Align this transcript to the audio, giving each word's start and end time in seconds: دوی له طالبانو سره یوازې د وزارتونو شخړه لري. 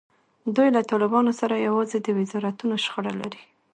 دوی 0.55 0.69
له 0.75 0.81
طالبانو 0.91 1.31
سره 1.41 1.63
یوازې 1.67 1.97
د 2.01 2.07
وزارتونو 2.17 2.75
شخړه 2.85 3.13
لري. 3.21 3.43